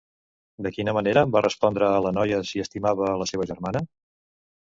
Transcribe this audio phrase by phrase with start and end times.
[0.67, 3.83] De quina manera va respondre a la noia si estimava a la seva germana?